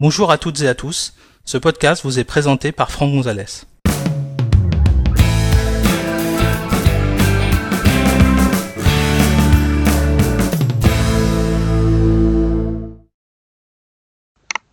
[0.00, 1.14] Bonjour à toutes et à tous,
[1.44, 3.44] ce podcast vous est présenté par Franck Gonzalez.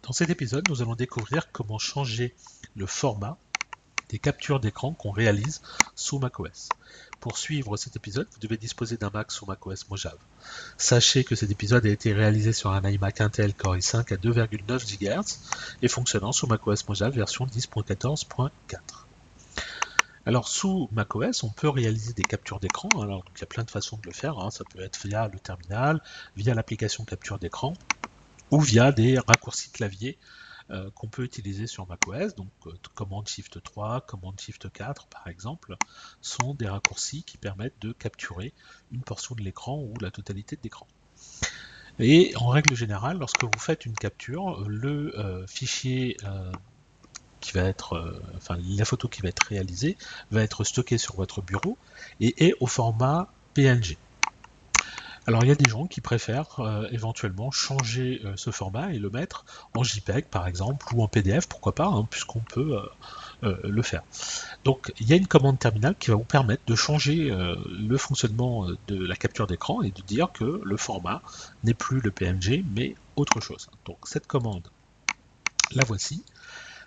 [0.01, 2.33] Dans cet épisode, nous allons découvrir comment changer
[2.75, 3.37] le format
[4.19, 5.61] captures d'écran qu'on réalise
[5.95, 6.69] sous macOS.
[7.19, 10.17] Pour suivre cet épisode, vous devez disposer d'un Mac sous macOS Mojave.
[10.77, 14.97] Sachez que cet épisode a été réalisé sur un iMac Intel Core i5 à 2,9
[14.97, 15.39] GHz
[15.81, 18.49] et fonctionnant sous macOS Mojave version 10.14.4.
[20.25, 22.89] Alors sous macOS, on peut réaliser des captures d'écran.
[23.01, 24.37] Alors il y a plein de façons de le faire.
[24.39, 24.51] Hein.
[24.51, 26.01] Ça peut être via le terminal,
[26.35, 27.73] via l'application capture d'écran
[28.51, 30.17] ou via des raccourcis clavier
[30.71, 35.27] euh, qu'on peut utiliser sur macOS, donc euh, commande Shift 3, commande Shift 4 par
[35.27, 35.75] exemple,
[36.21, 38.53] sont des raccourcis qui permettent de capturer
[38.91, 40.87] une portion de l'écran ou la totalité de l'écran.
[41.99, 46.17] Et en règle générale, lorsque vous faites une capture, le euh, fichier
[47.41, 49.97] qui va être, enfin la photo qui va être réalisée
[50.29, 51.77] va être stockée sur votre bureau
[52.19, 53.97] et est au format PNG.
[55.31, 58.99] Alors il y a des gens qui préfèrent euh, éventuellement changer euh, ce format et
[58.99, 62.77] le mettre en JPEG par exemple ou en PDF, pourquoi pas, hein, puisqu'on peut
[63.45, 64.03] euh, le faire.
[64.65, 68.67] Donc il y a une commande terminale qui va vous permettre de changer le fonctionnement
[68.89, 71.21] de la capture d'écran et de dire que le format
[71.63, 73.69] n'est plus le PNG mais autre chose.
[73.85, 74.67] Donc cette commande,
[75.71, 76.25] la voici.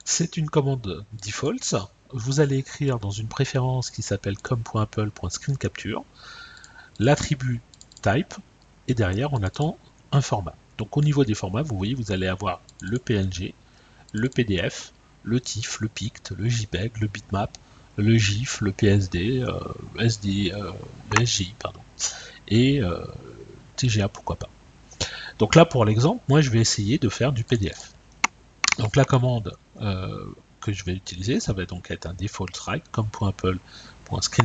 [0.04, 1.76] C'est une commande default.
[2.12, 6.04] Vous allez écrire dans une préférence qui s'appelle com.apple.screencapture
[6.98, 7.60] l'attribut
[8.04, 8.34] type,
[8.88, 9.78] et derrière on attend
[10.12, 10.54] un format.
[10.78, 13.54] Donc au niveau des formats, vous voyez, vous allez avoir le PNG,
[14.12, 17.56] le PDF, le TIFF, le PICT, le JPEG, le bitmap,
[17.96, 19.58] le GIF, le PSD, euh,
[19.98, 20.72] SD, euh,
[21.24, 21.80] SGI, pardon,
[22.48, 23.04] et euh,
[23.76, 24.48] TGA, pourquoi pas.
[25.38, 27.92] Donc là, pour l'exemple, moi je vais essayer de faire du PDF.
[28.78, 29.56] Donc la commande
[30.60, 33.08] que je vais utiliser, ça va donc être un default write comme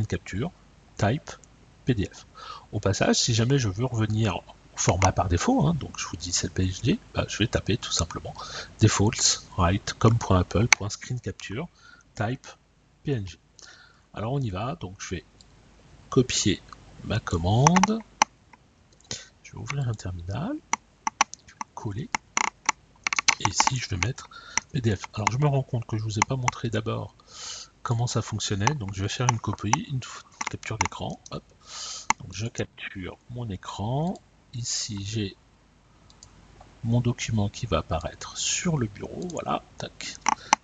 [0.06, 0.50] capture
[0.96, 1.30] type
[1.84, 2.26] PDF.
[2.72, 4.42] Au passage, si jamais je veux revenir au
[4.76, 7.92] format par défaut, hein, donc je vous dis c'est le bah, je vais taper tout
[7.92, 8.32] simplement
[8.80, 11.68] defaults write comme.apple.screencapture
[12.14, 12.46] type
[13.04, 13.38] PNG.
[14.14, 15.24] Alors on y va, donc je vais
[16.08, 16.60] copier
[17.04, 18.00] ma commande,
[19.42, 20.52] je vais ouvrir un terminal,
[21.74, 22.08] coller,
[23.40, 24.28] et ici je vais mettre
[24.72, 25.02] PDF.
[25.14, 27.14] Alors je me rends compte que je ne vous ai pas montré d'abord
[27.82, 30.00] comment ça fonctionnait, donc je vais faire une copie, une
[30.50, 31.44] capture d'écran, hop,
[32.32, 34.14] je capture mon écran.
[34.52, 35.36] Ici, j'ai
[36.84, 39.20] mon document qui va apparaître sur le bureau.
[39.30, 40.14] Voilà, tac.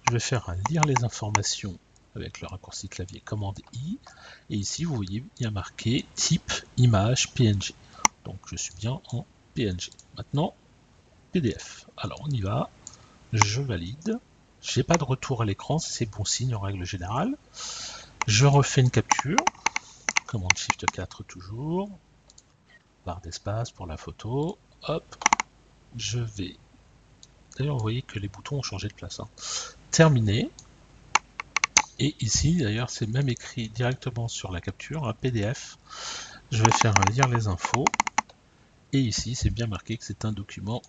[0.06, 1.78] Je vais faire lire les informations
[2.14, 3.98] avec le raccourci clavier commande I.
[4.50, 7.74] Et ici, vous voyez, il y a marqué type image PNG.
[8.24, 9.90] Donc, je suis bien en PNG.
[10.16, 10.54] Maintenant,
[11.32, 11.86] PDF.
[11.96, 12.70] Alors, on y va.
[13.32, 14.18] Je valide.
[14.68, 17.36] J'ai pas de retour à l'écran, c'est bon signe en règle générale.
[18.26, 19.38] Je refais une capture.
[20.26, 21.88] Commande Shift 4 toujours,
[23.06, 25.16] barre d'espace pour la photo, hop,
[25.96, 26.56] je vais,
[27.56, 29.28] d'ailleurs vous voyez que les boutons ont changé de place, hein.
[29.92, 30.50] terminé,
[32.00, 35.78] et ici d'ailleurs c'est même écrit directement sur la capture, un PDF,
[36.50, 37.92] je vais faire un lire les infos,
[38.92, 40.82] et ici c'est bien marqué que c'est un document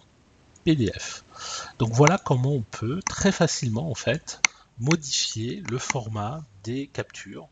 [0.68, 1.24] PDF.
[1.80, 4.42] Donc voilà comment on peut très facilement en fait
[4.80, 7.48] modifier le format des captures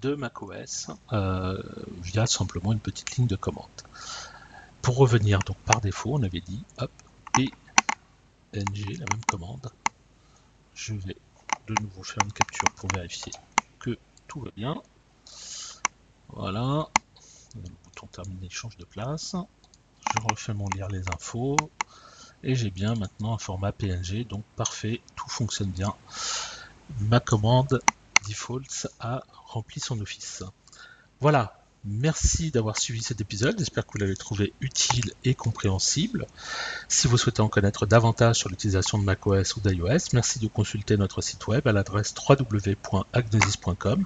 [0.00, 1.62] de macOS euh,
[2.00, 3.68] via simplement une petite ligne de commande.
[4.80, 6.64] Pour revenir donc par défaut, on avait dit
[7.34, 9.70] PNG, la même commande.
[10.74, 11.16] Je vais
[11.66, 13.32] de nouveau faire une capture pour vérifier
[13.78, 14.80] que tout va bien.
[16.30, 16.88] Voilà,
[17.56, 19.36] le bouton terminé change de place.
[20.14, 21.56] Je refais mon lire les infos
[22.44, 25.94] et j'ai bien maintenant un format PNG, donc parfait, tout fonctionne bien.
[27.00, 27.80] Ma commande
[28.28, 30.42] default a rempli son office.
[31.20, 36.26] Voilà, merci d'avoir suivi cet épisode, j'espère que vous l'avez trouvé utile et compréhensible.
[36.88, 40.98] Si vous souhaitez en connaître davantage sur l'utilisation de macOS ou d'iOS, merci de consulter
[40.98, 44.04] notre site web à l'adresse www.agnosis.com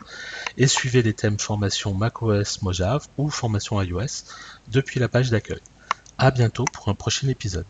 [0.57, 4.25] et suivez les thèmes formation macOS Mojave ou formation iOS
[4.69, 5.61] depuis la page d'accueil.
[6.19, 7.67] A bientôt pour un prochain épisode.